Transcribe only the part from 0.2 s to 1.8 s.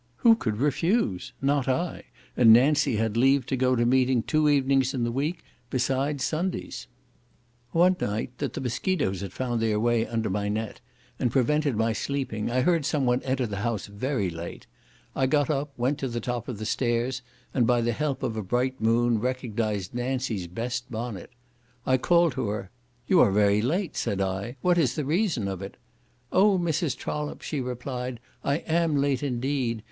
Who could refuse? Not